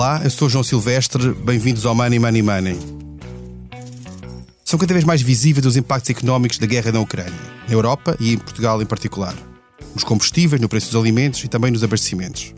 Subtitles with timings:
[0.00, 2.78] Olá, eu sou João Silvestre, bem-vindos ao Money Money Money.
[4.64, 7.38] São cada vez mais visíveis os impactos económicos da guerra na Ucrânia,
[7.68, 9.36] na Europa e em Portugal em particular.
[9.94, 12.54] Nos combustíveis, no preço dos alimentos e também nos abastecimentos.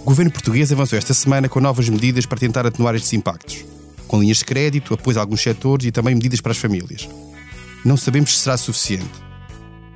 [0.00, 3.64] O governo português avançou esta semana com novas medidas para tentar atenuar estes impactos,
[4.08, 7.08] com linhas de crédito, apoio a alguns setores e também medidas para as famílias.
[7.84, 9.06] Não sabemos se será suficiente.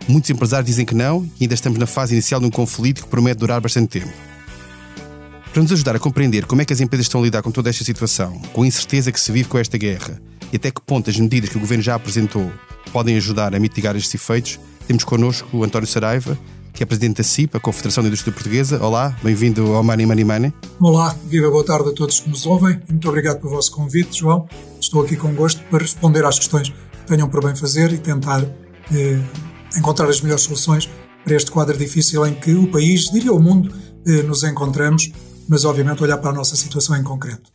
[0.07, 3.09] Muitos empresários dizem que não e ainda estamos na fase inicial de um conflito que
[3.09, 4.32] promete durar bastante tempo.
[5.53, 7.69] Para nos ajudar a compreender como é que as empresas estão a lidar com toda
[7.69, 10.19] esta situação, com a incerteza que se vive com esta guerra
[10.51, 12.51] e até que ponto as medidas que o Governo já apresentou
[12.91, 16.39] podem ajudar a mitigar estes efeitos, temos connosco o António Saraiva,
[16.73, 18.83] que é Presidente da CIP, a Confederação da Indústria Portuguesa.
[18.83, 20.55] Olá, bem-vindo ao Money Money Money.
[20.81, 22.81] Olá, viva boa tarde a todos que nos ouvem.
[22.89, 24.49] Muito obrigado pelo vosso convite, João.
[24.81, 28.43] Estou aqui com gosto para responder às questões que tenham por bem fazer e tentar
[28.43, 29.21] eh,
[29.77, 30.89] encontrar as melhores soluções
[31.23, 33.71] para este quadro difícil em que o país, diria o mundo,
[34.07, 35.13] eh, nos encontramos
[35.53, 37.53] mas obviamente olhar para a nossa situação em concreto.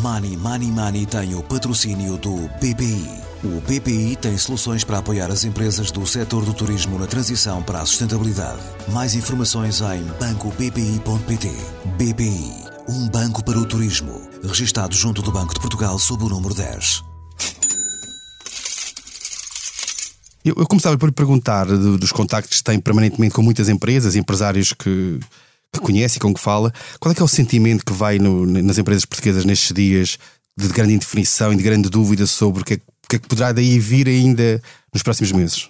[0.00, 3.20] Money Money Money tem o patrocínio do BPI.
[3.42, 7.80] O BPI tem soluções para apoiar as empresas do setor do turismo na transição para
[7.80, 8.62] a sustentabilidade.
[8.92, 11.50] Mais informações em bancobpi.pt.
[11.96, 12.52] BPI,
[12.88, 17.02] um banco para o turismo, registado junto do Banco de Portugal sob o número 10.
[20.46, 24.72] Eu, eu começava por perguntar do, dos contactos que tem permanentemente com muitas empresas, empresários
[24.72, 25.18] que,
[25.72, 28.46] que conhece e com que fala, qual é que é o sentimento que vai no,
[28.46, 30.16] nas empresas portuguesas nestes dias
[30.56, 33.26] de grande indefinição e de grande dúvida sobre o que, é, o que é que
[33.26, 34.62] poderá daí vir ainda
[34.94, 35.68] nos próximos meses?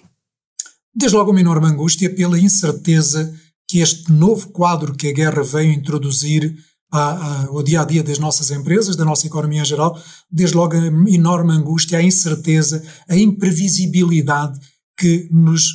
[0.93, 3.33] Desde logo uma enorme angústia pela incerteza
[3.67, 6.55] que este novo quadro que a guerra veio introduzir
[6.91, 9.99] ao dia a dia das nossas empresas, da nossa economia em geral,
[10.31, 14.59] desde logo a enorme angústia, a incerteza, a imprevisibilidade
[14.97, 15.65] que nos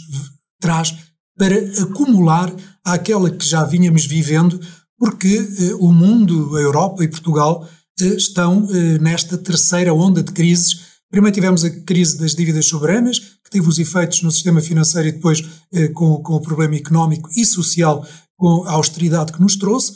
[0.61, 0.95] traz
[1.37, 2.53] para acumular
[2.85, 4.61] aquela que já vínhamos vivendo,
[4.99, 7.69] porque eh, o mundo, a Europa e Portugal
[8.01, 10.93] eh, estão eh, nesta terceira onda de crises.
[11.11, 15.13] Primeiro tivemos a crise das dívidas soberanas, que teve os efeitos no sistema financeiro e
[15.13, 15.43] depois
[15.73, 18.07] eh, com, com o problema económico e social,
[18.37, 19.93] com a austeridade que nos trouxe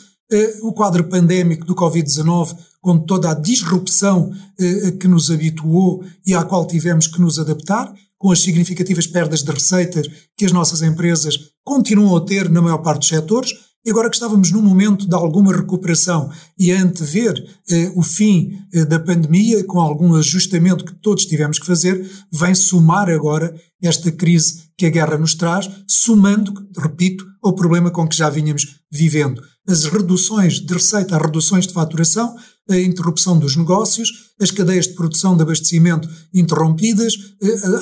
[0.62, 6.44] o quadro pandémico do Covid-19, com toda a disrupção eh, que nos habituou e à
[6.44, 11.50] qual tivemos que nos adaptar, com as significativas perdas de receitas que as nossas empresas
[11.64, 13.52] continuam a ter na maior parte dos setores,
[13.84, 16.28] e agora que estávamos num momento de alguma recuperação
[16.58, 17.34] e a antever
[17.70, 22.52] eh, o fim eh, da pandemia, com algum ajustamento que todos tivemos que fazer, vem
[22.52, 28.16] somar agora esta crise que a guerra nos traz, somando, repito, ao problema com que
[28.16, 32.34] já vínhamos vivendo as reduções de receita, as reduções de faturação,
[32.68, 34.10] a interrupção dos negócios,
[34.40, 37.14] as cadeias de produção de abastecimento interrompidas,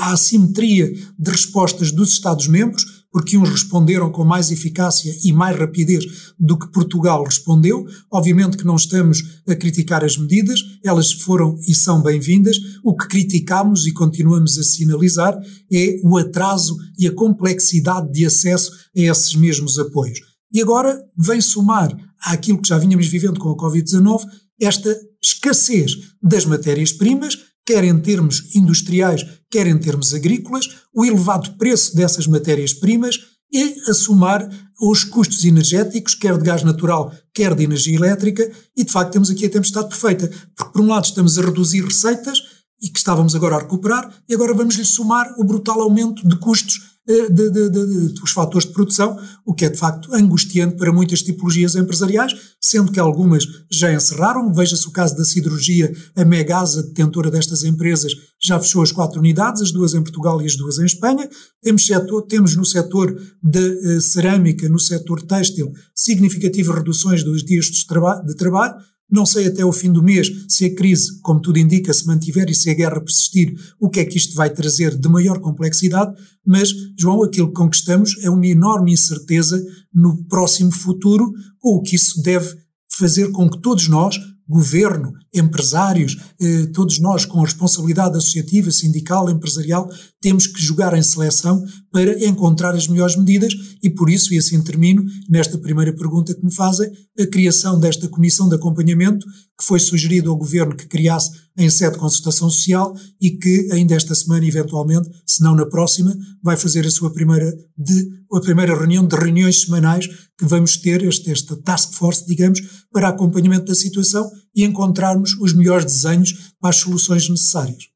[0.00, 6.04] a assimetria de respostas dos Estados-membros, porque uns responderam com mais eficácia e mais rapidez
[6.38, 7.86] do que Portugal respondeu.
[8.12, 12.56] Obviamente que não estamos a criticar as medidas, elas foram e são bem-vindas.
[12.82, 15.38] O que criticamos e continuamos a sinalizar
[15.72, 20.33] é o atraso e a complexidade de acesso a esses mesmos apoios.
[20.54, 24.24] E agora vem somar àquilo que já vínhamos vivendo com a Covid-19
[24.60, 31.96] esta escassez das matérias-primas, quer em termos industriais, quer em termos agrícolas, o elevado preço
[31.96, 33.18] dessas matérias-primas
[33.52, 34.48] e a somar
[34.80, 39.30] os custos energéticos, quer de gás natural, quer de energia elétrica, e de facto temos
[39.30, 42.38] aqui a tempestade perfeita, porque por um lado estamos a reduzir receitas,
[42.82, 46.93] e que estávamos agora a recuperar, e agora vamos-lhe somar o brutal aumento de custos
[47.06, 51.22] de, de, de, dos fatores de produção, o que é de facto angustiante para muitas
[51.22, 54.52] tipologias empresariais, sendo que algumas já encerraram.
[54.52, 59.62] Veja-se o caso da siderurgia, a Megasa, detentora destas empresas, já fechou as quatro unidades,
[59.62, 61.28] as duas em Portugal e as duas em Espanha.
[61.62, 67.66] Temos, setor, temos no setor de uh, cerâmica, no setor têxtil, significativas reduções dos dias
[67.66, 68.74] de trabalho
[69.10, 72.48] não sei até o fim do mês se a crise, como tudo indica, se mantiver
[72.48, 76.14] e se a guerra persistir, o que é que isto vai trazer de maior complexidade,
[76.44, 79.62] mas, João, aquilo que conquistamos é uma enorme incerteza
[79.92, 82.56] no próximo futuro, ou o que isso deve
[82.90, 89.90] fazer com que todos nós, governo, empresários, eh, todos nós com responsabilidade associativa, sindical, empresarial,
[90.20, 94.60] temos que jogar em seleção para encontrar as melhores medidas e por isso, e assim
[94.60, 99.24] termino, nesta primeira pergunta que me fazem, a criação desta comissão de acompanhamento
[99.56, 103.94] que foi sugerido ao governo que criasse em sede de consultação social e que ainda
[103.94, 106.12] esta semana, eventualmente, se não na próxima,
[106.42, 111.04] vai fazer a sua primeira, de, a primeira reunião de reuniões semanais que vamos ter,
[111.04, 112.60] este, esta task force, digamos,
[112.92, 117.93] para acompanhamento da situação e encontrarmos os melhores desenhos para as soluções necessárias.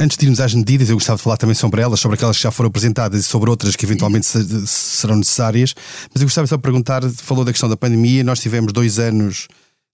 [0.00, 2.42] Antes de irmos às medidas, eu gostava de falar também sobre elas, sobre aquelas que
[2.42, 4.26] já foram apresentadas e sobre outras que eventualmente
[4.66, 5.74] serão necessárias.
[6.10, 9.46] Mas eu gostava só de perguntar: falou da questão da pandemia, nós tivemos dois anos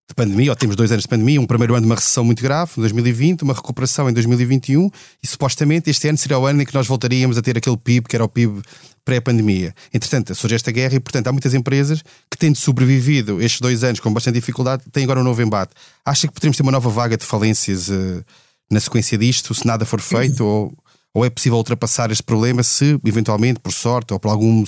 [0.08, 2.40] de pandemia, ou temos dois anos de pandemia, um primeiro ano de uma recessão muito
[2.40, 4.88] grave, em 2020, uma recuperação em 2021,
[5.20, 8.08] e supostamente este ano seria o ano em que nós voltaríamos a ter aquele PIB
[8.08, 8.62] que era o PIB
[9.04, 9.74] pré-pandemia.
[9.92, 13.98] Entretanto, surge esta guerra e, portanto, há muitas empresas que, tendo sobrevivido estes dois anos
[13.98, 15.72] com bastante dificuldade, têm agora um novo embate.
[16.04, 18.24] Acha que poderíamos ter uma nova vaga de falências uh,
[18.70, 20.72] na sequência disto, se nada for feito, ou,
[21.14, 24.64] ou é possível ultrapassar este problema se, eventualmente, por sorte ou por algum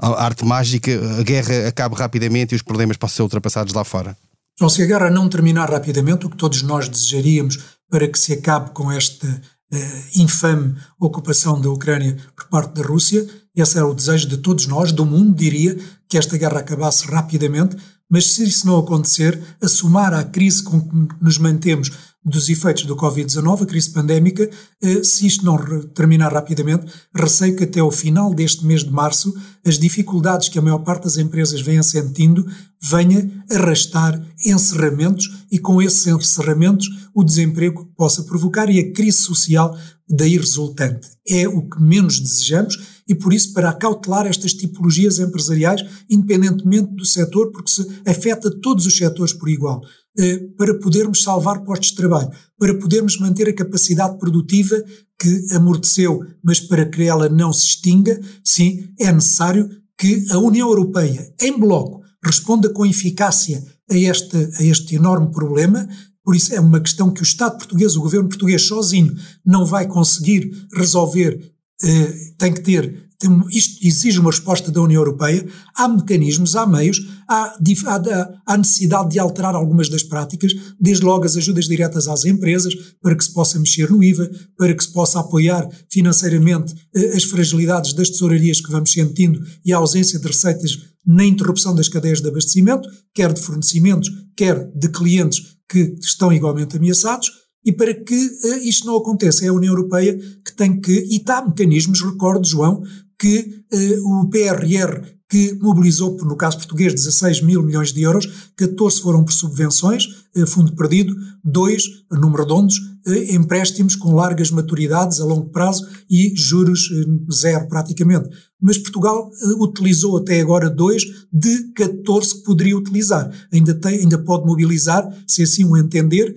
[0.00, 4.16] arte mágica, a guerra acabe rapidamente e os problemas possam ser ultrapassados lá fora?
[4.58, 7.58] João, se a guerra não terminar rapidamente, o que todos nós desejaríamos
[7.90, 9.76] para que se acabe com esta uh,
[10.16, 14.92] infame ocupação da Ucrânia por parte da Rússia, esse era o desejo de todos nós,
[14.92, 15.76] do mundo, diria,
[16.08, 17.76] que esta guerra acabasse rapidamente,
[18.10, 21.90] mas se isso não acontecer, a crise com que nos mantemos
[22.28, 24.48] dos efeitos do Covid-19, a crise pandémica,
[24.82, 25.56] eh, se isto não
[25.88, 29.34] terminar rapidamente, receio que até o final deste mês de março
[29.66, 32.46] as dificuldades que a maior parte das empresas venha sentindo
[32.80, 39.76] venha arrastar encerramentos e com esses encerramentos o desemprego possa provocar e a crise social
[40.08, 41.08] daí resultante.
[41.28, 47.04] É o que menos desejamos e por isso para acautelar estas tipologias empresariais, independentemente do
[47.04, 49.82] setor, porque se afeta todos os setores por igual.
[50.20, 52.28] Eh, para podermos salvar postos de trabalho,
[52.58, 54.82] para podermos manter a capacidade produtiva
[55.16, 60.68] que amorteceu, mas para que ela não se extinga, sim, é necessário que a União
[60.68, 65.88] Europeia, em bloco, responda com eficácia a este, a este enorme problema.
[66.24, 69.14] Por isso, é uma questão que o Estado português, o governo português sozinho,
[69.46, 71.52] não vai conseguir resolver.
[71.82, 73.08] Eh, tem que ter
[73.50, 75.44] isto exige uma resposta da União Europeia,
[75.74, 81.24] há mecanismos, há meios, há, há, há, necessidade de alterar algumas das práticas, desde logo
[81.24, 82.72] as ajudas diretas às empresas,
[83.02, 87.24] para que se possa mexer no IVA, para que se possa apoiar financeiramente eh, as
[87.24, 92.20] fragilidades das tesourarias que vamos sentindo e a ausência de receitas na interrupção das cadeias
[92.20, 97.30] de abastecimento, quer de fornecimentos, quer de clientes que estão igualmente ameaçados,
[97.64, 101.16] e para que uh, isto não aconteça, é a União Europeia que tem que, e
[101.16, 102.82] está mecanismos, recordo, João,
[103.18, 109.02] que uh, o PRR, que mobilizou, no caso português, 16 mil milhões de euros, 14
[109.02, 111.14] foram por subvenções, uh, fundo perdido,
[111.44, 116.88] dois, número redondos, uh, empréstimos com largas maturidades a longo prazo e juros
[117.30, 118.30] zero praticamente.
[118.60, 119.30] Mas Portugal
[119.60, 123.30] utilizou até agora dois de 14 que poderia utilizar.
[123.52, 126.34] Ainda, tem, ainda pode mobilizar, se assim o entender,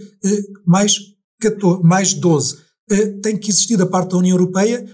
[0.64, 1.00] mais,
[1.42, 2.58] 14, mais 12.
[3.24, 4.86] tem que existir da parte da União Europeia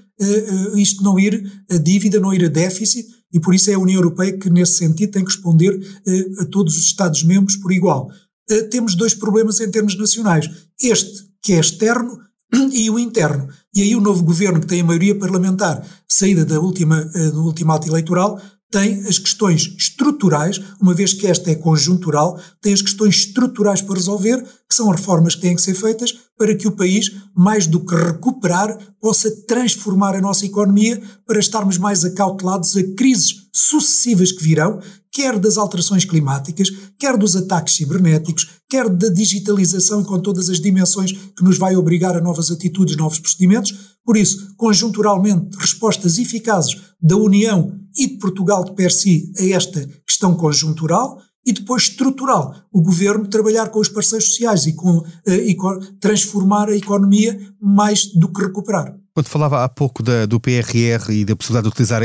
[0.75, 3.99] isto não ir a dívida, não ir a déficit, e por isso é a União
[3.99, 8.09] Europeia que, nesse sentido, tem que responder uh, a todos os Estados-membros por igual.
[8.49, 10.49] Uh, temos dois problemas em termos nacionais.
[10.81, 12.19] Este, que é externo,
[12.71, 13.49] e o interno.
[13.73, 17.03] E aí o novo governo, que tem a maioria parlamentar, saída da última,
[17.33, 22.73] do último ato eleitoral, tem as questões estruturais, uma vez que esta é conjuntural, tem
[22.73, 26.67] as questões estruturais para resolver, que são reformas que têm que ser feitas para que
[26.67, 32.75] o país, mais do que recuperar, possa transformar a nossa economia para estarmos mais acautelados
[32.75, 34.79] a crises sucessivas que virão,
[35.11, 41.11] quer das alterações climáticas, quer dos ataques cibernéticos, quer da digitalização com todas as dimensões
[41.11, 43.97] que nos vai obrigar a novas atitudes, novos procedimentos.
[44.05, 49.87] Por isso, conjunturalmente, respostas eficazes da União e de Portugal de per si a esta
[50.05, 55.55] questão conjuntural e depois estrutural, o governo trabalhar com os parceiros sociais e, com, e
[55.55, 58.93] com transformar a economia mais do que recuperar.
[59.13, 62.01] Quando falava há pouco da, do PRR e da possibilidade de utilizar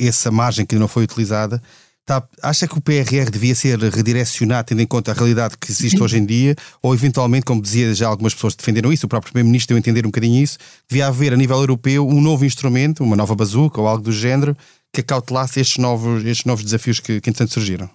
[0.00, 1.62] essa margem que não foi utilizada,
[2.08, 6.02] Tá, acha que o PRR devia ser redirecionado tendo em conta a realidade que existe
[6.02, 6.56] hoje em dia?
[6.82, 10.06] Ou eventualmente, como dizia já algumas pessoas defenderam isso, o próprio Primeiro-Ministro deu a entender
[10.06, 10.56] um bocadinho isso,
[10.88, 14.56] devia haver a nível europeu um novo instrumento, uma nova bazuca ou algo do género,
[14.92, 17.90] que acautelasse estes novos, estes novos desafios que, que entretanto surgiram?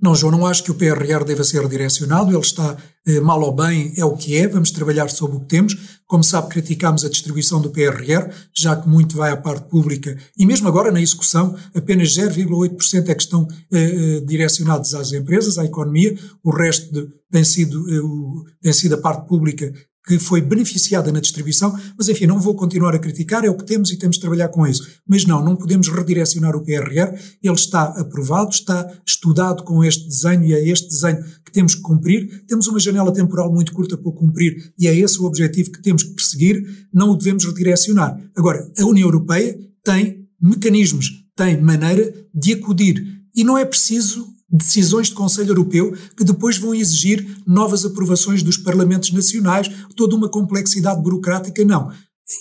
[0.00, 3.52] Não, João, não acho que o PRR deva ser redirecionado, ele está eh, mal ou
[3.52, 5.98] bem, é o que é, vamos trabalhar sobre o que temos.
[6.06, 10.46] Como sabe, criticámos a distribuição do PRR, já que muito vai à parte pública, e
[10.46, 15.64] mesmo agora na execução, apenas 0,8% é que estão eh, eh, direcionados às empresas, à
[15.64, 19.72] economia, o resto de, tem, sido, eh, tem sido a parte pública
[20.08, 23.66] que foi beneficiada na distribuição, mas enfim, não vou continuar a criticar, é o que
[23.66, 24.88] temos e temos de trabalhar com isso.
[25.06, 30.44] Mas não, não podemos redirecionar o PRR, ele está aprovado, está estudado com este desenho
[30.44, 32.42] e é este desenho que temos que cumprir.
[32.46, 36.02] Temos uma janela temporal muito curta para cumprir e é esse o objetivo que temos
[36.02, 38.18] que perseguir, não o devemos redirecionar.
[38.34, 45.08] Agora, a União Europeia tem mecanismos, tem maneira de acudir e não é preciso decisões
[45.08, 51.02] de Conselho Europeu que depois vão exigir novas aprovações dos parlamentos nacionais, toda uma complexidade
[51.02, 51.64] burocrática.
[51.64, 51.90] Não.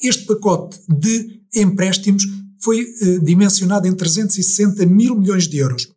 [0.03, 2.23] Este pacote de empréstimos
[2.61, 5.87] foi eh, dimensionado em 360 mil milhões de euros.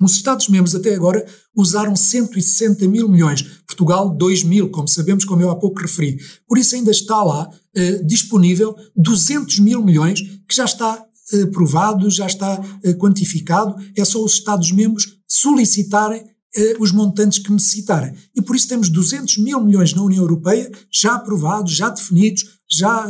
[0.00, 5.50] Os Estados-membros até agora usaram 160 mil milhões, Portugal 2 mil, como sabemos, como eu
[5.50, 6.18] há pouco referi.
[6.48, 12.10] Por isso ainda está lá eh, disponível 200 mil milhões, que já está eh, provado,
[12.10, 16.24] já está eh, quantificado, é só os Estados-membros solicitarem
[16.56, 18.12] eh, os montantes que necessitarem.
[18.34, 23.06] E por isso temos 200 mil milhões na União Europeia já aprovados, já definidos, já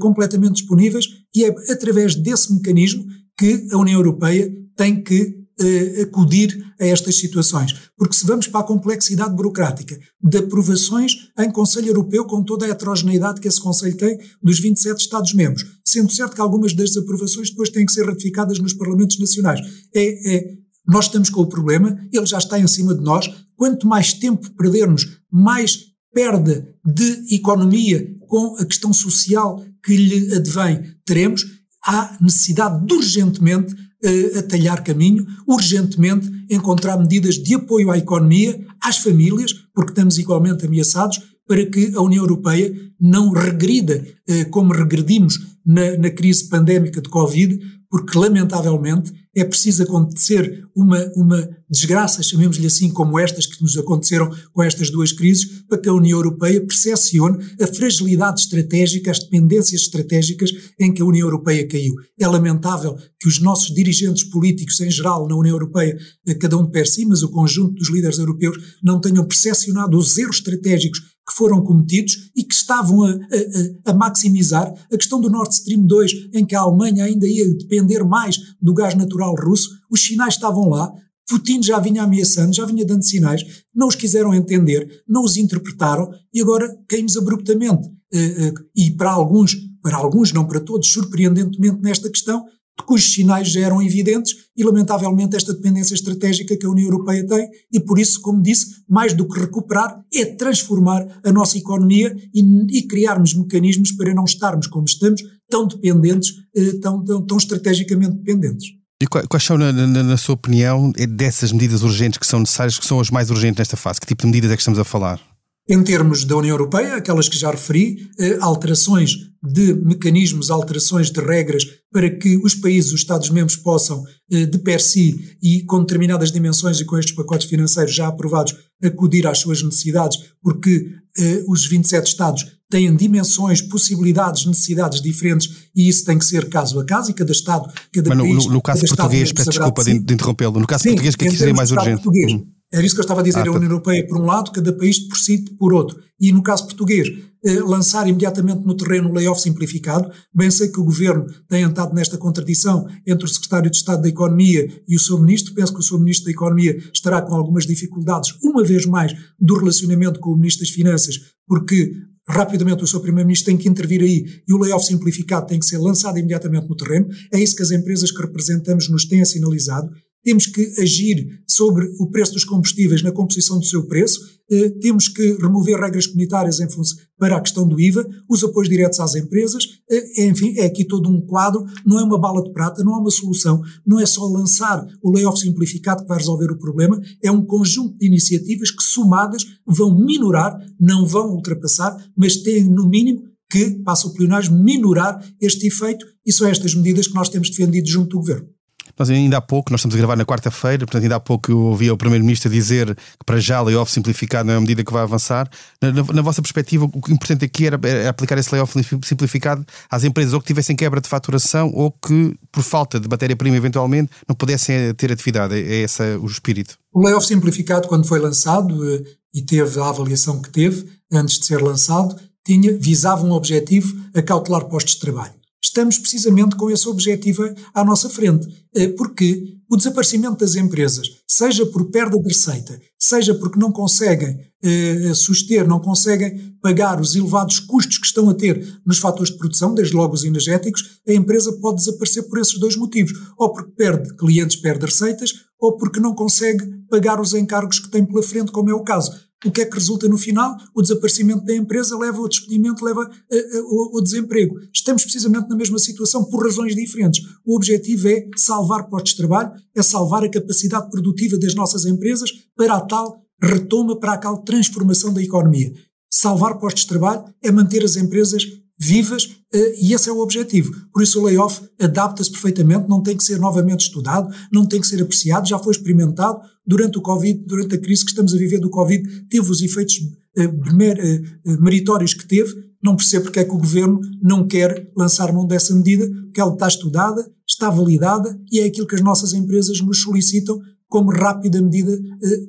[0.00, 3.04] completamente disponíveis, e é através desse mecanismo
[3.36, 7.74] que a União Europeia tem que uh, acudir a estas situações.
[7.96, 12.68] Porque se vamos para a complexidade burocrática de aprovações em Conselho Europeu, com toda a
[12.68, 17.70] heterogeneidade que esse Conselho tem dos 27 Estados-membros, sendo certo que algumas das aprovações depois
[17.70, 19.60] têm que ser ratificadas nos Parlamentos Nacionais.
[19.94, 20.57] É, é,
[20.88, 23.28] nós estamos com o problema, ele já está em cima de nós.
[23.54, 30.82] Quanto mais tempo perdermos, mais perda de economia com a questão social que lhe advém
[31.04, 31.44] teremos.
[31.84, 38.98] Há necessidade de urgentemente uh, talhar caminho, urgentemente encontrar medidas de apoio à economia, às
[38.98, 45.38] famílias, porque estamos igualmente ameaçados, para que a União Europeia não regrida uh, como regredimos
[45.64, 52.66] na, na crise pandémica de Covid, porque lamentavelmente é preciso acontecer uma, uma desgraça, chamemos-lhe
[52.66, 56.60] assim, como estas que nos aconteceram com estas duas crises, para que a União Europeia
[56.60, 61.94] percepcione a fragilidade estratégica, as dependências estratégicas em que a União Europeia caiu.
[62.18, 65.96] É lamentável que os nossos dirigentes políticos em geral na União Europeia,
[66.40, 70.16] cada um de per si, mas o conjunto dos líderes europeus, não tenham percepcionado os
[70.18, 75.28] erros estratégicos que foram cometidos e que estavam a, a, a, maximizar a questão do
[75.28, 79.68] Nord Stream 2, em que a Alemanha ainda ia depender mais do gás natural russo,
[79.90, 80.90] os sinais estavam lá,
[81.28, 83.42] Putin já vinha ameaçando, já vinha dando sinais,
[83.74, 87.86] não os quiseram entender, não os interpretaram e agora caímos abruptamente.
[88.10, 92.46] Eh, eh, e para alguns, para alguns, não para todos, surpreendentemente nesta questão,
[92.82, 97.48] cujos sinais já eram evidentes e, lamentavelmente, esta dependência estratégica que a União Europeia tem
[97.72, 102.78] e, por isso, como disse, mais do que recuperar, é transformar a nossa economia e,
[102.78, 108.16] e criarmos mecanismos para não estarmos como estamos, tão dependentes, eh, tão, tão, tão estrategicamente
[108.16, 108.68] dependentes.
[109.00, 112.78] E quais são, na, na, na, sua opinião, é dessas medidas urgentes que são necessárias,
[112.78, 114.00] que são as mais urgentes nesta fase?
[114.00, 115.20] Que tipo de medidas é que estamos a falar?
[115.68, 121.20] Em termos da União Europeia, aquelas que já referi, eh, alterações de mecanismos, alterações de
[121.20, 126.32] regras para que os países, os Estados-membros possam, eh, de per si e com determinadas
[126.32, 131.66] dimensões e com estes pacotes financeiros já aprovados, acudir às suas necessidades, porque eh, os
[131.66, 137.10] 27 Estados têm dimensões, possibilidades, necessidades diferentes e isso tem que ser caso a caso
[137.10, 138.46] e cada Estado, cada Mas país...
[138.46, 141.36] No, no caso português, peço desculpa de, de interrompê-lo, no caso Sim, português, que aqui
[141.36, 142.02] seria mais urgente?
[142.02, 142.46] Português, hum.
[142.72, 144.72] Era isso que eu estava a dizer, ah, a União Europeia por um lado, cada
[144.72, 145.98] país por si por outro.
[146.20, 147.08] E no caso português,
[147.44, 150.10] eh, lançar imediatamente no terreno o layoff simplificado.
[150.34, 154.08] Bem sei que o Governo tem entrado nesta contradição entre o Secretário de Estado da
[154.08, 155.54] Economia e o seu Ministro.
[155.54, 159.56] Penso que o seu Ministro da Economia estará com algumas dificuldades, uma vez mais, do
[159.56, 161.14] relacionamento com o Ministro das Finanças,
[161.46, 161.92] porque
[162.28, 165.78] rapidamente o seu Primeiro-Ministro tem que intervir aí e o layoff simplificado tem que ser
[165.78, 167.08] lançado imediatamente no terreno.
[167.32, 169.90] É isso que as empresas que representamos nos têm sinalizado
[170.24, 174.20] temos que agir sobre o preço dos combustíveis na composição do seu preço,
[174.50, 178.68] eh, temos que remover regras comunitárias em função, para a questão do IVA, os apoios
[178.68, 182.52] diretos às empresas, eh, enfim, é aqui todo um quadro, não é uma bala de
[182.52, 186.50] prata, não é uma solução, não é só lançar o layoff simplificado que vai resolver
[186.50, 192.36] o problema, é um conjunto de iniciativas que somadas vão minorar, não vão ultrapassar, mas
[192.36, 196.06] têm no mínimo que, passa o plenário, minorar este efeito.
[196.24, 198.57] E são estas medidas que nós temos defendido junto do Governo.
[198.98, 201.58] Nós ainda há pouco, nós estamos a gravar na quarta-feira, portanto ainda há pouco eu
[201.58, 205.02] ouvi o Primeiro-Ministro dizer que para já layoff simplificado não é uma medida que vai
[205.02, 205.48] avançar.
[205.80, 208.74] Na, na, na vossa perspectiva, o que importante aqui era, era, aplicar esse layoff
[209.04, 213.56] simplificado às empresas ou que tivessem quebra de faturação ou que, por falta de matéria-prima
[213.56, 215.54] eventualmente, não pudessem ter atividade.
[215.54, 216.76] É, é esse o espírito.
[216.92, 219.02] O layoff simplificado, quando foi lançado eh,
[219.32, 224.22] e teve a avaliação que teve, antes de ser lançado, tinha, visava um objetivo a
[224.22, 227.42] cautelar postos de trabalho estamos precisamente com esse objetivo
[227.74, 228.46] à nossa frente.
[228.74, 234.38] Eh, porque o desaparecimento das empresas, seja por perda de receita, seja porque não conseguem
[234.62, 239.38] eh, suster, não conseguem pagar os elevados custos que estão a ter nos fatores de
[239.38, 243.12] produção, desde logo os energéticos, a empresa pode desaparecer por esses dois motivos.
[243.36, 248.04] Ou porque perde clientes, perde receitas, ou porque não consegue pagar os encargos que tem
[248.04, 249.12] pela frente, como é o caso.
[249.44, 250.56] O que é que resulta no final?
[250.74, 254.58] O desaparecimento da empresa leva ao despedimento, leva ao, ao desemprego.
[254.74, 257.24] Estamos precisamente na mesma situação por razões diferentes.
[257.46, 262.30] O objetivo é salvar postos de trabalho, é salvar a capacidade produtiva das nossas empresas
[262.56, 265.72] para a tal retoma, para a tal transformação da economia.
[266.10, 268.42] Salvar postos de trabalho é manter as empresas
[268.78, 270.72] vivas eh, e esse é o objetivo.
[270.92, 274.86] Por isso o layoff adapta-se perfeitamente, não tem que ser novamente estudado, não tem que
[274.86, 278.60] ser apreciado, já foi experimentado durante o Covid, durante a crise que estamos a viver
[278.60, 279.96] do Covid, teve os efeitos
[280.36, 281.22] eh, eh,
[281.60, 285.74] meritórios que teve, não percebo porque é que o governo não quer lançar mão dessa
[285.74, 290.02] medida, porque ela está estudada, está validada e é aquilo que as nossas empresas nos
[290.02, 291.98] solicitam como rápida medida,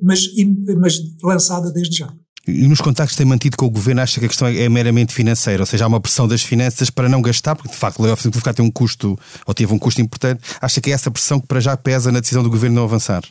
[0.02, 0.22] mas,
[0.78, 2.14] mas lançada desde já.
[2.50, 5.14] E nos contactos que tem mantido com o governo, acha que a questão é, meramente
[5.14, 8.04] financeira, ou seja, há uma pressão das finanças para não gastar, porque de facto o
[8.04, 10.42] layoff simplificar tem um custo, ou teve um custo importante.
[10.62, 13.24] Acha que é essa pressão que para já pesa na decisão do governo não avançar?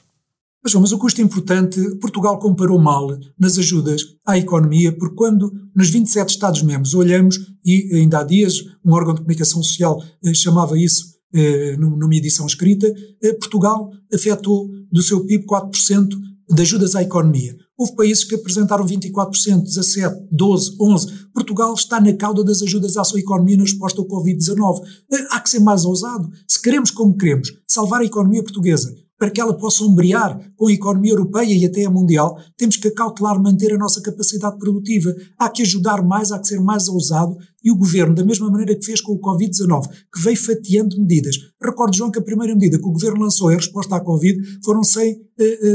[0.62, 3.08] Mas, mas o custo importante, Portugal comparou mal
[3.38, 8.92] nas ajudas à economia, porque quando nos 27 Estados-membros olhamos, e ainda há dias um
[8.92, 15.02] órgão de comunicação social eh, chamava isso eh, numa edição escrita, eh, Portugal afetou do
[15.02, 16.08] seu PIB 4%
[16.50, 17.56] de ajudas à economia.
[17.78, 21.28] Houve países que apresentaram 24%, 17%, 12%, 11%.
[21.32, 24.82] Portugal está na cauda das ajudas à sua economia na resposta ao Covid-19.
[25.12, 26.28] Eh, há que ser mais ousado.
[26.48, 30.72] Se queremos, como queremos, salvar a economia portuguesa, para que ela possa ombrear com a
[30.72, 35.14] economia europeia e até a mundial, temos que acautelar manter a nossa capacidade produtiva.
[35.38, 38.76] Há que ajudar mais, há que ser mais ousado e o governo, da mesma maneira
[38.76, 41.36] que fez com o Covid-19, que veio fatiando medidas.
[41.62, 44.82] Recordo, João, que a primeira medida que o governo lançou em resposta à Covid foram
[44.82, 45.20] 100,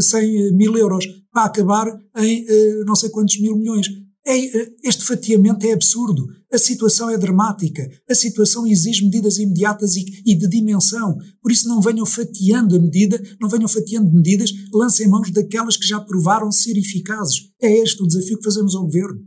[0.02, 1.88] 100 mil euros para acabar
[2.18, 3.88] em eh, não sei quantos mil milhões.
[4.26, 6.28] É, eh, este fatiamento é absurdo.
[6.54, 7.90] A situação é dramática.
[8.10, 11.18] A situação exige medidas imediatas e, e, de dimensão.
[11.42, 15.88] Por isso, não venham fatiando a medida, não venham fatiando medidas, lancem mãos daquelas que
[15.88, 17.50] já provaram ser eficazes.
[17.62, 19.20] É este o desafio que fazemos ao governo.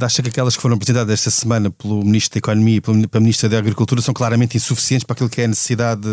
[0.00, 3.48] Acha que aquelas que foram apresentadas esta semana pelo Ministro da Economia e pela Ministra
[3.48, 6.08] da Agricultura são claramente insuficientes para aquilo que é a necessidade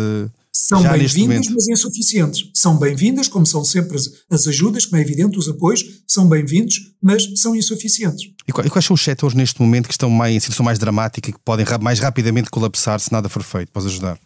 [0.58, 2.50] são bem-vindas, mas insuficientes.
[2.52, 6.74] São bem-vindas, como são sempre as, as, ajudas, como é evidente, os apoios, são bem-vindos,
[7.00, 8.28] mas são insuficientes.
[8.46, 11.32] E quais são os setores neste momento que estão mais, em situação mais dramática e
[11.32, 13.70] que podem mais rapidamente colapsar se nada for feito?
[13.70, 14.18] Podes ajudar?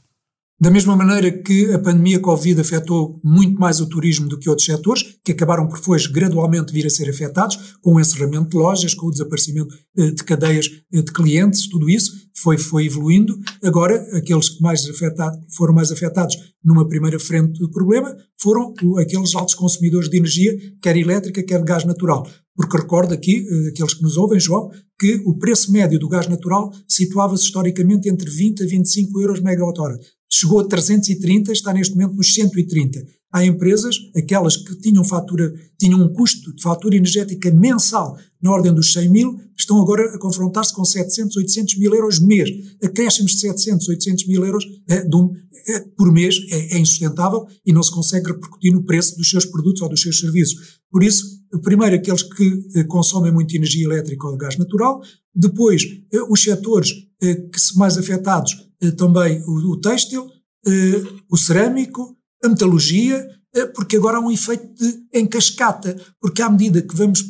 [0.63, 4.65] Da mesma maneira que a pandemia Covid afetou muito mais o turismo do que outros
[4.65, 8.95] setores, que acabaram por depois gradualmente vir a ser afetados, com o encerramento de lojas,
[8.95, 13.37] com o desaparecimento eh, de cadeias eh, de clientes, tudo isso foi, foi evoluindo.
[13.61, 19.35] Agora, aqueles que mais afetado, foram mais afetados numa primeira frente do problema foram aqueles
[19.35, 22.25] altos consumidores de energia, quer elétrica, quer de gás natural.
[22.55, 26.29] Porque recordo aqui, eh, aqueles que nos ouvem, João, que o preço médio do gás
[26.29, 29.99] natural situava-se historicamente entre 20 a 25 euros megawatt-hora
[30.33, 33.05] chegou a 330, está neste momento nos 130.
[33.31, 38.75] Há empresas, aquelas que tinham fatura, tinham um custo de fatura energética mensal na ordem
[38.75, 42.51] dos 100 mil, estão agora a confrontar-se com 700, 800 mil euros mês.
[42.83, 45.33] Acréscimos de 700, 800 mil euros é, um,
[45.69, 49.47] é, por mês é, é insustentável e não se consegue repercutir no preço dos seus
[49.47, 50.81] produtos ou dos seus serviços.
[50.91, 51.25] Por isso,
[51.63, 55.01] primeiro aqueles que eh, consomem muita energia elétrica ou gás natural,
[55.35, 55.83] depois
[56.29, 56.91] os setores
[57.21, 60.29] que se mais afetados também o, o têxtil,
[60.67, 66.43] eh, o cerâmico, a metalurgia, eh, porque agora há um efeito de, em cascata, porque
[66.43, 67.23] à medida que vamos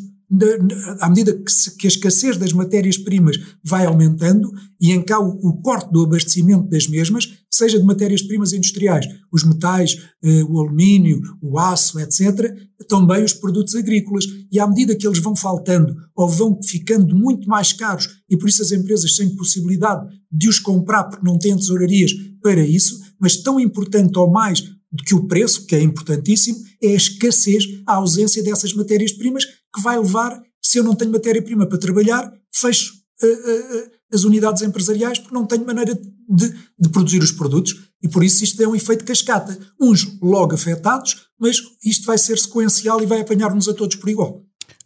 [1.00, 5.28] à medida que, se, que, a escassez das matérias-primas vai aumentando e em cá o,
[5.42, 11.20] o, corte do abastecimento das mesmas, seja de matérias-primas industriais, os metais, eh, o alumínio,
[11.42, 12.50] o aço, etc.,
[12.88, 14.24] também os produtos agrícolas.
[14.50, 18.48] E à medida que eles vão faltando ou vão ficando muito mais caros e por
[18.48, 22.10] isso as empresas têm possibilidade de os comprar porque não têm tesourarias
[22.42, 26.88] para isso, mas tão importante ou mais do que o preço, que é importantíssimo, é
[26.88, 31.78] a escassez, a ausência dessas matérias-primas que vai levar, se eu não tenho matéria-prima para
[31.78, 37.32] trabalhar, fecho uh, uh, as unidades empresariais porque não tenho maneira de, de, produzir os
[37.32, 39.58] produtos e por isso isto é um efeito cascata.
[39.80, 44.42] Uns logo afetados, mas isto vai ser sequencial e vai apanhar-nos a todos por igual.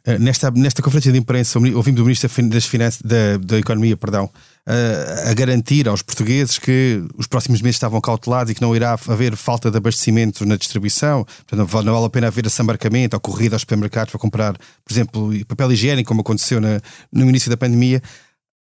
[0.07, 4.31] Eh, nesta, nesta conferência de imprensa, ouvimos o Ministro das Finanças, da, da Economia, perdão,
[4.65, 8.93] a, a garantir aos portugueses que os próximos meses estavam cautelados e que não irá
[8.93, 11.25] haver falta de abastecimento na distribuição.
[11.25, 15.45] Portanto, não, vale, a pena haver assambarcamento ou corrida aos supermercados para comprar, por exemplo,
[15.45, 16.81] papel higiênico, como aconteceu na,
[17.13, 18.01] no início da pandemia.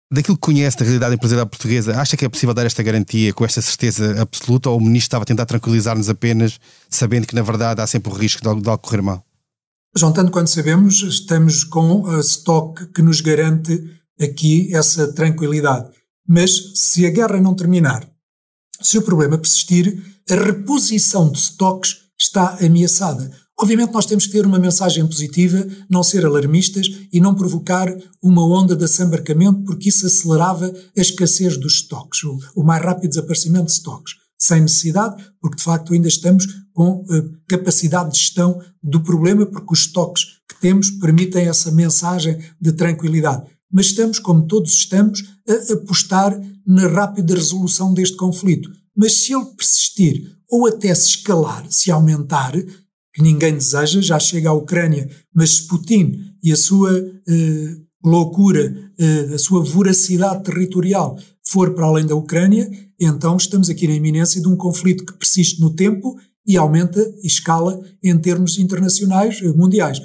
[0.09, 3.43] Daquilo que conhece da realidade empresarial portuguesa, acha que é possível dar esta garantia com
[3.43, 6.57] esta certeza absoluta ou o Ministro estava a tentar tranquilizar-nos apenas,
[6.89, 9.25] sabendo que na verdade há sempre o risco de de algo correr mal?
[9.95, 13.79] João, tanto quanto sabemos, estamos com a stock que nos garante
[14.19, 15.87] aqui essa tranquilidade.
[16.27, 18.09] Mas se a guerra não terminar,
[18.81, 23.29] se o problema persistir, a reposição de estoques está ameaçada.
[23.59, 27.87] Obviamente, nós temos que ter uma mensagem positiva, não ser alarmistas e não provocar
[28.21, 33.09] uma onda de assambarcamento, porque isso acelerava a escassez dos estoques, o, o mais rápido
[33.09, 34.22] desaparecimento de estoques.
[34.43, 39.71] Sem necessidade, porque de facto ainda estamos com uh, capacidade de gestão do problema, porque
[39.73, 43.43] os estoques que temos permitem essa mensagem de tranquilidade.
[43.71, 48.69] Mas estamos, como todos estamos, a apostar na rápida resolução deste conflito.
[48.95, 52.53] Mas se ele persistir ou até se escalar, se aumentar,
[53.13, 56.91] que ninguém deseja, já chega à Ucrânia, mas se Putin e a sua
[57.27, 62.69] eh, loucura, eh, a sua voracidade territorial for para além da Ucrânia,
[63.03, 67.27] então estamos aqui na iminência de um conflito que persiste no tempo e aumenta e
[67.27, 69.99] escala em termos internacionais, eh, mundiais.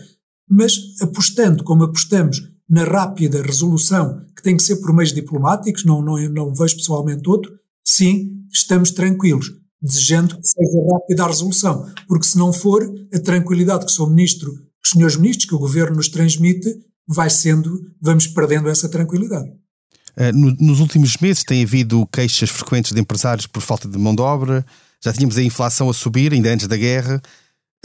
[0.48, 6.02] Mas apostando, como apostamos, na rápida resolução, que tem que ser por meios diplomáticos, não,
[6.02, 7.52] não, não vejo pessoalmente outro,
[7.84, 12.82] sim, estamos tranquilos desejando que seja rápida a resolução, porque se não for,
[13.14, 14.10] a tranquilidade que Sr.
[14.10, 14.52] Ministro,
[14.84, 16.68] os senhores ministros, que o Governo nos transmite,
[17.06, 19.50] vai sendo, vamos perdendo essa tranquilidade.
[20.32, 24.22] No, nos últimos meses tem havido queixas frequentes de empresários por falta de mão de
[24.22, 24.66] obra,
[25.02, 27.22] já tínhamos a inflação a subir, ainda antes da guerra.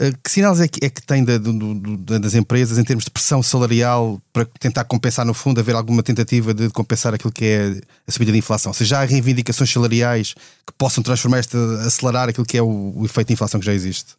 [0.00, 3.04] Eh, que sinais é que, é que tem da, do, do, das empresas em termos
[3.04, 7.44] de pressão salarial para tentar compensar, no fundo, haver alguma tentativa de compensar aquilo que
[7.44, 8.70] é a subida da inflação?
[8.70, 12.92] Ou seja, já há reivindicações salariais que possam transformar esta, acelerar aquilo que é o,
[12.96, 14.14] o efeito de inflação que já existe?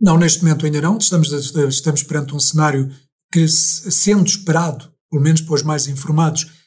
[0.00, 0.98] Não, neste momento ainda não.
[0.98, 2.90] Estamos, estamos perante um cenário
[3.32, 6.59] que, sendo esperado, pelo menos para os mais informados, eh,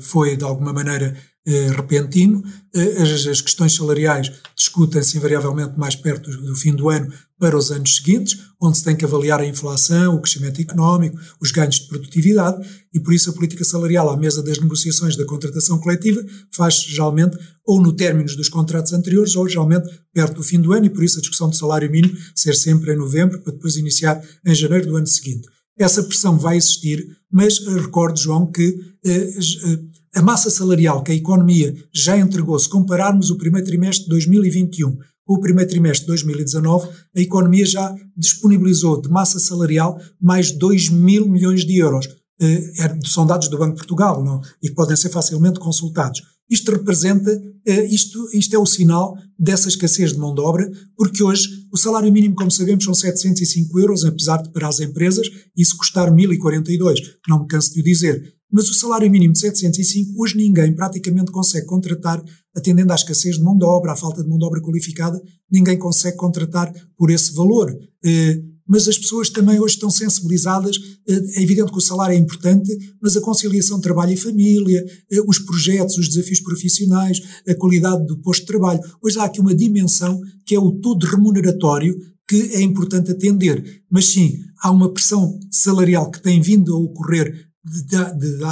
[0.00, 2.42] foi de alguma maneira eh, repentino.
[2.74, 7.70] Eh, as, questões salariais discutem-se invariavelmente mais perto do, do, fim do ano para os
[7.70, 11.86] anos seguintes, onde se tem que avaliar a inflação, o crescimento económico, os ganhos de
[11.86, 16.76] produtividade, e por isso a política salarial à mesa das negociações da contratação coletiva faz
[16.76, 20.90] geralmente ou no términos dos contratos anteriores ou geralmente perto do fim do ano, e
[20.90, 24.54] por isso a discussão do salário mínimo ser sempre em novembro, para depois iniciar em
[24.54, 25.46] janeiro do ano seguinte.
[25.78, 29.78] Essa pressão vai existir, mas recordo, João, que eh, eh,
[30.14, 34.96] a massa salarial que a economia já entregou, se compararmos o primeiro trimestre de 2021
[35.26, 40.90] com o primeiro trimestre de 2019, a economia já disponibilizou de massa salarial mais 2
[40.90, 42.06] mil milhões de euros.
[42.40, 44.40] Eh, é, são dados do Banco de Portugal não?
[44.62, 46.22] e podem ser facilmente consultados.
[46.50, 47.30] Isto representa,
[47.66, 51.76] eh, isto, isto é o sinal dessa escassez de mão de obra, porque hoje o
[51.76, 57.00] salário mínimo, como sabemos, são 705 euros, apesar de para as empresas isso custar 1042.
[57.28, 58.34] Não me canso de o dizer.
[58.52, 62.22] Mas o salário mínimo de 705, hoje ninguém praticamente consegue contratar,
[62.54, 65.76] atendendo à escassez de mão de obra, à falta de mão de obra qualificada, ninguém
[65.76, 67.76] consegue contratar por esse valor.
[68.04, 70.76] Eh, mas as pessoas também hoje estão sensibilizadas.
[71.06, 75.20] Eh, é evidente que o salário é importante, mas a conciliação trabalho e família, eh,
[75.26, 78.80] os projetos, os desafios profissionais, a qualidade do posto de trabalho.
[79.02, 81.94] Hoje há aqui uma dimensão que é o todo remuneratório
[82.28, 83.82] que é importante atender.
[83.90, 88.44] Mas sim, há uma pressão salarial que tem vindo a ocorrer de, de, de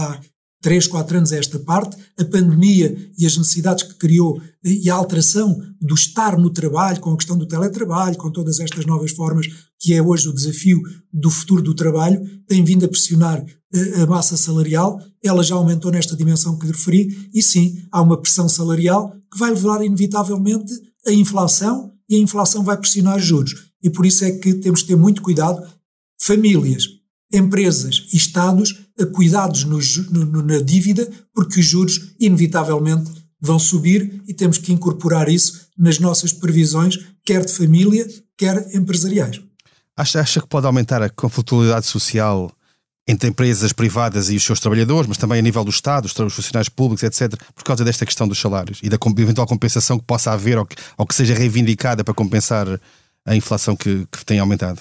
[0.63, 4.89] há três, quatro anos a esta parte, a pandemia e as necessidades que criou e
[4.89, 9.11] a alteração do estar no trabalho, com a questão do teletrabalho, com todas estas novas
[9.11, 9.47] formas,
[9.79, 10.81] que é hoje o desafio
[11.13, 13.45] do futuro do trabalho, tem vindo a pressionar
[13.75, 18.21] a, a massa salarial, ela já aumentou nesta dimensão que referi, e sim, há uma
[18.21, 20.73] pressão salarial que vai levar inevitavelmente
[21.07, 23.73] à inflação, e a inflação vai pressionar juros.
[23.83, 25.67] E por isso é que temos que ter muito cuidado,
[26.21, 26.87] famílias,
[27.33, 28.82] empresas e Estados
[29.13, 35.69] cuidados no, na dívida, porque os juros, inevitavelmente, vão subir e temos que incorporar isso
[35.77, 39.41] nas nossas previsões, quer de família, quer empresariais.
[39.97, 42.51] Acha, acha que pode aumentar a conflitualidade social
[43.07, 46.69] entre empresas privadas e os seus trabalhadores, mas também a nível do Estado, os funcionários
[46.69, 50.57] públicos, etc., por causa desta questão dos salários e da eventual compensação que possa haver
[50.57, 52.81] ou que, ou que seja reivindicada para compensar
[53.27, 54.81] a inflação que, que tem aumentado?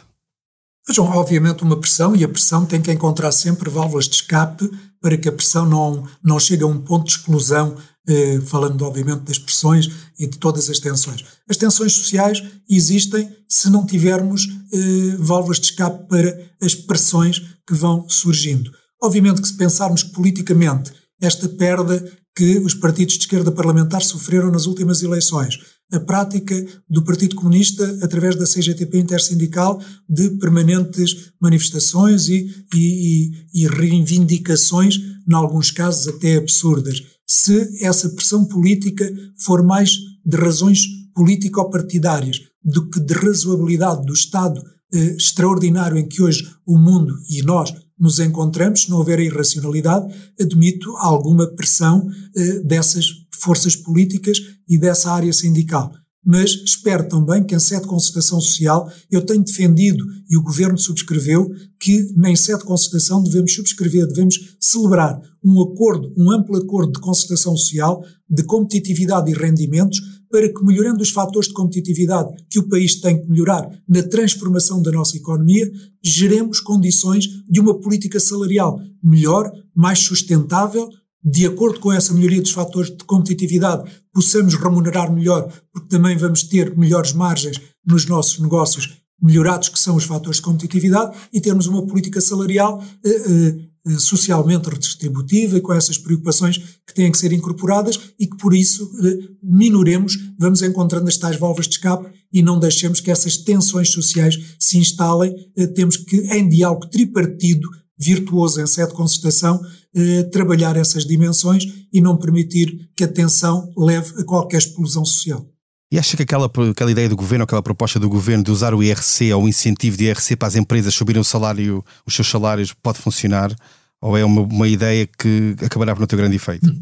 [0.92, 5.18] Vejam, obviamente, uma pressão, e a pressão tem que encontrar sempre válvulas de escape para
[5.18, 7.78] que a pressão não, não chegue a um ponto de explosão,
[8.10, 11.24] eh, falando, obviamente, das pressões e de todas as tensões.
[11.50, 17.74] As tensões sociais existem se não tivermos eh, válvulas de escape para as pressões que
[17.74, 18.70] vão surgindo.
[19.02, 22.04] Obviamente que se pensarmos que politicamente esta perda
[22.36, 25.60] que os partidos de esquerda parlamentar sofreram nas últimas eleições
[25.92, 26.56] a prática
[26.90, 35.34] do Partido Comunista, através da CGTP intersindical, de permanentes manifestações e, e, e reivindicações, em
[35.34, 37.04] alguns casos até absurdas.
[37.28, 39.12] Se essa pressão política
[39.44, 40.82] for mais de razões
[41.14, 44.64] político-partidárias do que de razoabilidade do Estado
[44.94, 50.12] eh, extraordinário em que hoje o mundo e nós nos encontramos, se não houver irracionalidade,
[50.40, 55.94] admito alguma pressão eh, dessas forças políticas e dessa área sindical.
[56.24, 60.78] Mas espero também que em sede de concertação social eu tenho defendido e o Governo
[60.78, 66.94] subscreveu que nem sede de concertação devemos subscrever, devemos celebrar um acordo, um amplo acordo
[66.94, 70.00] de concertação social de competitividade e rendimentos
[70.32, 74.82] para que, melhorando os fatores de competitividade que o país tem que melhorar na transformação
[74.82, 75.70] da nossa economia,
[76.02, 80.88] geremos condições de uma política salarial melhor, mais sustentável,
[81.24, 86.44] de acordo com essa melhoria dos fatores de competitividade, possamos remunerar melhor, porque também vamos
[86.44, 91.68] ter melhores margens nos nossos negócios melhorados, que são os fatores de competitividade, e termos
[91.68, 97.32] uma política salarial eh, eh, socialmente redistributiva e com essas preocupações que têm que ser
[97.34, 102.44] incorporadas e que por isso eh, minoremos, vamos encontrando as tais válvulas de escape e
[102.44, 105.36] não deixemos que essas tensões sociais se instalem.
[105.58, 109.60] Eh, temos que, em diálogo tripartido, virtuoso em sede de concertação,
[109.96, 115.46] eh, trabalhar essas dimensões e não permitir que a tensão leve a qualquer explosão social.
[115.92, 118.82] E acha que aquela, aquela ideia do governo, aquela proposta do governo de usar o
[118.82, 122.74] IRC ou o incentivo de IRC para as empresas subirem o salário, os seus salários,
[122.74, 123.54] pode funcionar?
[124.02, 126.70] Ou é uma, uma ideia que acabará por não ter grande efeito?
[126.70, 126.82] Hum.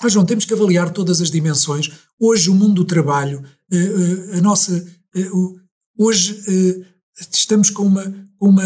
[0.00, 1.90] Ah, João, temos que avaliar todas as dimensões.
[2.20, 3.42] Hoje, o mundo do trabalho,
[3.72, 4.84] eh, eh, a nossa.
[5.14, 5.28] Eh,
[5.96, 6.42] hoje
[7.32, 8.64] estamos com uma, uma,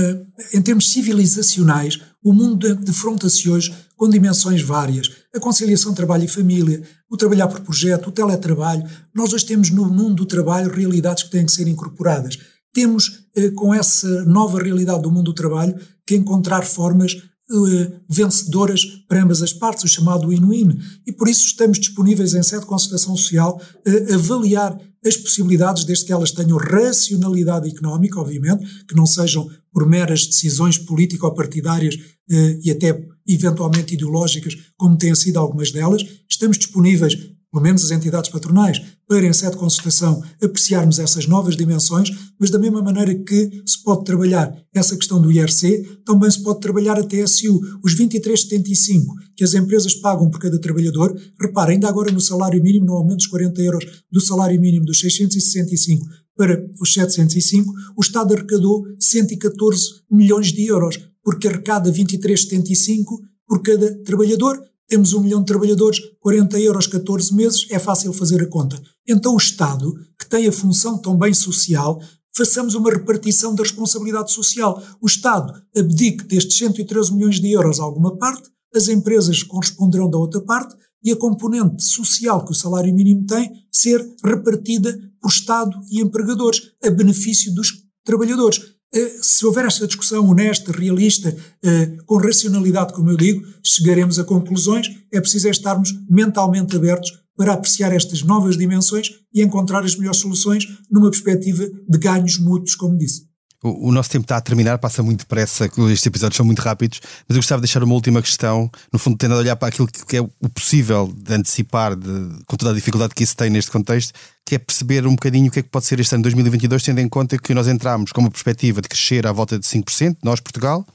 [0.55, 5.11] em termos civilizacionais, o mundo defronta-se hoje com dimensões várias.
[5.35, 8.85] A conciliação trabalho e família, o trabalhar por projeto, o teletrabalho.
[9.15, 12.39] Nós hoje temos no mundo do trabalho realidades que têm que ser incorporadas.
[12.71, 15.75] Temos, eh, com essa nova realidade do mundo do trabalho,
[16.07, 17.17] que encontrar formas
[17.51, 20.79] eh, vencedoras para ambas as partes, o chamado win-win.
[21.07, 26.05] E por isso estamos disponíveis em sede de concertação social a avaliar as possibilidades, desde
[26.05, 31.97] que elas tenham racionalidade económica, obviamente, que não sejam por meras decisões político-partidárias
[32.31, 36.05] eh, e até eventualmente ideológicas, como têm sido algumas delas.
[36.29, 37.17] Estamos disponíveis
[37.51, 42.51] pelo menos as entidades patronais, para, em sede de consultação, apreciarmos essas novas dimensões, mas
[42.51, 46.99] da mesma maneira que se pode trabalhar essa questão do IRC, também se pode trabalhar
[46.99, 47.59] a TSU.
[47.83, 52.87] Os 23,75 que as empresas pagam por cada trabalhador, repara, ainda agora no salário mínimo,
[52.87, 56.07] no aumento dos 40 euros do salário mínimo dos 665
[56.37, 63.05] para os 705, o Estado arrecadou 114 milhões de euros, porque arrecada 23,75
[63.47, 68.43] por cada trabalhador, temos um milhão de trabalhadores, 40 euros, 14 meses, é fácil fazer
[68.43, 68.81] a conta.
[69.07, 72.01] Então o Estado, que tem a função também social,
[72.35, 74.83] façamos uma repartição da responsabilidade social.
[75.01, 80.19] O Estado abdique destes 113 milhões de euros a alguma parte, as empresas corresponderão da
[80.19, 85.79] outra parte e a componente social que o salário mínimo tem ser repartida por Estado
[85.91, 88.61] e empregadores, a benefício dos trabalhadores.
[88.95, 94.25] Eh, se houver esta discussão honesta, realista, eh, com racionalidade, como eu digo, chegaremos a
[94.25, 94.89] conclusões.
[95.13, 100.19] É preciso é estarmos mentalmente abertos para apreciar estas novas dimensões e encontrar as melhores
[100.19, 103.28] soluções numa perspectiva de ganhos mútuos, como disse.
[103.63, 107.01] O, o, nosso tempo está a terminar, passa muito depressa, estes episódios são muito rápidos,
[107.29, 109.89] mas eu gostava de deixar uma última questão, no fundo, tendo a olhar para aquilo
[109.89, 113.71] que é o possível de antecipar, de, com toda a dificuldade que isso tem neste
[113.71, 114.13] contexto,
[114.47, 117.01] que é perceber um bocadinho o que é que pode ser este ano 2022, tendo
[117.01, 120.39] em conta que nós entramos com uma perspectiva de crescer à volta de 5%, nós,
[120.39, 120.87] Portugal,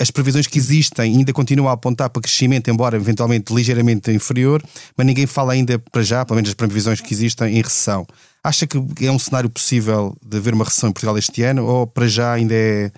[0.00, 4.62] as previsões que existem ainda continuam a apontar para crescimento, embora eventualmente ligeiramente inferior,
[4.96, 8.06] mas ninguém fala ainda para já, pelo menos as previsões que existem, em recessão.
[8.42, 11.86] Acha que é um cenário possível de haver uma recessão em Portugal este ano ou
[11.86, 12.92] para já ainda é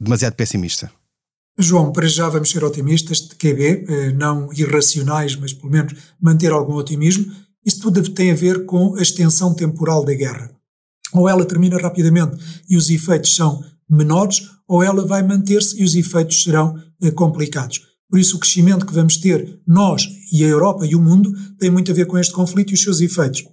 [0.00, 0.90] demasiado pessimista?
[1.58, 6.50] João, para já vamos ser otimistas de QB, eh, não irracionais, mas pelo menos manter
[6.52, 7.30] algum otimismo.
[7.64, 10.50] Isso tudo tem a ver com a extensão temporal da guerra.
[11.12, 15.94] Ou ela termina rapidamente e os efeitos são menores, ou ela vai manter-se e os
[15.94, 17.80] efeitos serão eh, complicados.
[18.08, 21.70] Por isso, o crescimento que vamos ter, nós e a Europa e o mundo, tem
[21.70, 23.44] muito a ver com este conflito e os seus efeitos.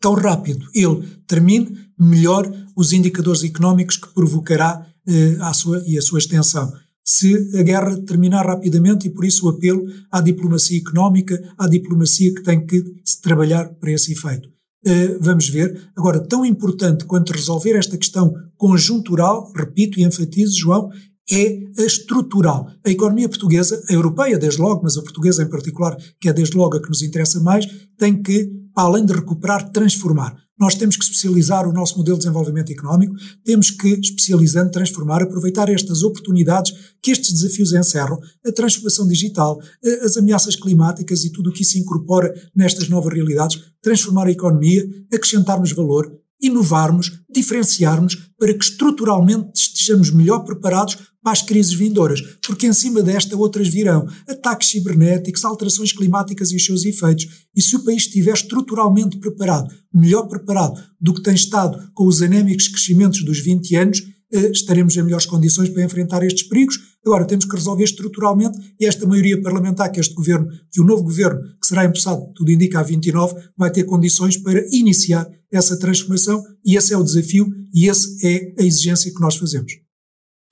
[0.00, 6.02] Tão rápido ele termine, melhor os indicadores económicos que provocará eh, a sua, e a
[6.02, 6.72] sua extensão.
[7.04, 12.34] Se a guerra terminar rapidamente, e por isso o apelo à diplomacia económica, à diplomacia
[12.34, 14.48] que tem que se trabalhar para esse efeito.
[14.84, 15.90] Uh, vamos ver.
[15.96, 20.90] Agora, tão importante quanto resolver esta questão conjuntural, repito e enfatizo, João,
[21.30, 22.68] é a estrutural.
[22.84, 26.56] A economia portuguesa, a europeia desde logo, mas a portuguesa em particular, que é desde
[26.56, 27.66] logo a que nos interessa mais,
[27.96, 30.36] tem que, além de recuperar, transformar.
[30.62, 35.68] Nós temos que especializar o nosso modelo de desenvolvimento económico, temos que, especializando, transformar, aproveitar
[35.68, 36.72] estas oportunidades
[37.02, 39.60] que estes desafios encerram, a transformação digital,
[40.04, 44.88] as ameaças climáticas e tudo o que isso incorpora nestas novas realidades, transformar a economia,
[45.12, 52.66] acrescentarmos valor inovarmos, diferenciarmos para que estruturalmente estejamos melhor preparados para as crises vindouras, porque
[52.66, 57.28] em cima desta outras virão ataques cibernéticos, alterações climáticas e os seus efeitos.
[57.54, 62.20] E se o país estiver estruturalmente preparado, melhor preparado do que tem estado com os
[62.20, 64.02] anémicos crescimentos dos 20 anos,
[64.32, 66.76] eh, estaremos em melhores condições para enfrentar estes perigos.
[67.04, 71.02] Agora, temos que resolver estruturalmente e esta maioria parlamentar que este governo, que o novo
[71.02, 76.44] governo, que será empossado, tudo indica a 29, vai ter condições para iniciar essa transformação
[76.64, 79.72] e esse é o desafio e esse é a exigência que nós fazemos.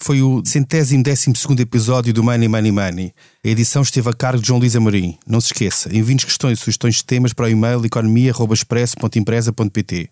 [0.03, 3.13] Foi o centésimo décimo segundo episódio do Money Money Money.
[3.45, 5.19] A edição esteve a cargo de João Luís Amorim.
[5.27, 10.09] Não se esqueça, envie-nos questões e sugestões de temas para o e-mail economia.expresso.empresa.pt.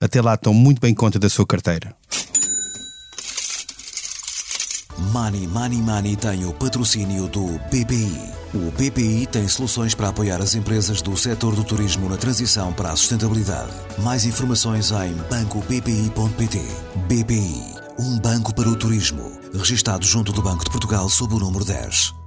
[0.00, 1.94] Até lá, estão muito bem conta da sua carteira.
[4.98, 8.38] Money Money Money tem o patrocínio do BPI.
[8.54, 12.90] O BPI tem soluções para apoiar as empresas do setor do turismo na transição para
[12.90, 13.72] a sustentabilidade.
[13.98, 16.60] Mais informações em bancobpi.pt.
[17.06, 19.30] BPI, um banco para o turismo.
[19.54, 22.17] Registado junto do Banco de Portugal sob o número 10.